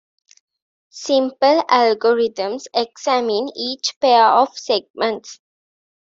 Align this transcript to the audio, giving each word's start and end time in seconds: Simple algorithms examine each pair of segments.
Simple 0.89 1.61
algorithms 1.69 2.65
examine 2.73 3.49
each 3.55 3.99
pair 3.99 4.25
of 4.29 4.57
segments. 4.57 5.39